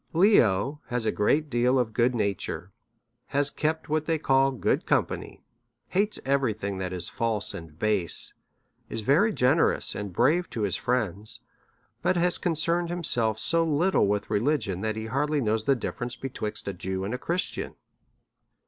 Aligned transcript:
Leo 0.13 0.81
has 0.87 1.05
a 1.05 1.11
great 1.11 1.47
deal 1.47 1.77
of 1.77 1.93
good 1.93 2.15
nature, 2.15 2.71
has 3.27 3.51
kept 3.51 3.87
what 3.87 4.07
they 4.07 4.17
call 4.17 4.49
good 4.49 4.87
company, 4.87 5.43
hates 5.89 6.19
every 6.25 6.53
thing 6.53 6.79
that 6.79 6.91
is 6.91 7.07
false 7.07 7.53
and 7.53 7.77
base, 7.77 8.33
is 8.89 9.01
very 9.01 9.31
generous 9.31 9.93
and 9.93 10.11
brave 10.11 10.49
to 10.49 10.63
his 10.63 10.75
friend; 10.75 11.37
but 12.01 12.17
has 12.17 12.39
concerned 12.39 12.89
himself 12.89 13.37
so 13.37 13.63
little 13.63 14.07
with 14.07 14.27
religion, 14.31 14.81
that 14.81 14.95
he 14.95 15.05
hardly 15.05 15.39
knows 15.39 15.65
the 15.65 15.75
difference 15.75 16.15
betwixt 16.15 16.67
a 16.67 16.73
Jew 16.73 17.03
and 17.03 17.13
a 17.13 17.19
Christian. 17.19 17.75